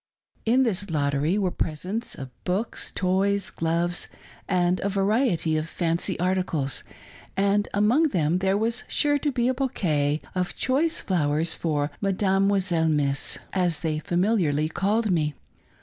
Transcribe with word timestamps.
In 0.47 0.63
this 0.63 0.89
lottery 0.89 1.37
were 1.37 1.51
presents 1.51 2.15
of 2.15 2.31
books, 2.43 2.91
toys, 2.91 3.51
gloves, 3.51 4.07
and 4.49 4.79
a 4.79 4.89
variety 4.89 5.57
of 5.57 5.69
fancy 5.69 6.19
articles, 6.19 6.81
and 7.37 7.67
among 7.71 8.07
them 8.07 8.39
there 8.39 8.57
was 8.57 8.81
sure 8.87 9.19
to 9.19 9.31
be 9.31 9.47
a 9.47 9.53
bouquet 9.53 10.19
of 10.33 10.55
choice 10.57 11.01
flowers 11.01 11.53
for" 11.53 11.91
Mademoiselle 12.01 12.87
Miss," 12.89 13.37
as 13.53 13.81
they 13.81 13.99
familiarly 13.99 14.69
called 14.69 15.11
me. 15.11 15.35